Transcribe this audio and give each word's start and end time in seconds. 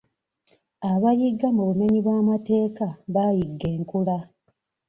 Abayigga 0.91 1.47
mu 1.55 1.61
bumenyi 1.67 1.99
bw'amateeka 2.05 2.85
baayigga 3.13 3.67
enkula. 3.75 4.17